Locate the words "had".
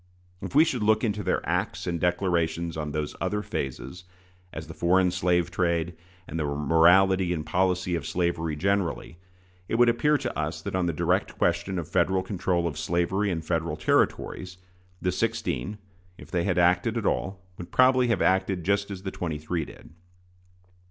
16.45-16.57